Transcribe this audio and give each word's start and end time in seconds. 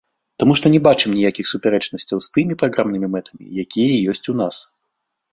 Таму 0.41 0.53
што 0.59 0.69
не 0.75 0.77
бачым 0.85 1.11
ніякіх 1.17 1.49
супярэчнасцяў 1.49 2.17
з 2.27 2.31
тымі 2.37 2.57
праграмнымі 2.61 3.07
мэтамі, 3.17 3.43
якія 3.65 3.99
ёсць 4.15 4.23
у 4.33 4.35
нас. 4.41 4.55